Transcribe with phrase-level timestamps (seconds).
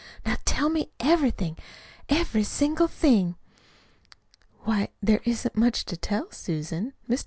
[0.25, 1.59] "Now tell me everything
[2.09, 3.35] every single thing."
[4.61, 6.93] "Why, there isn't much to tell, Susan.
[7.07, 7.19] Mr.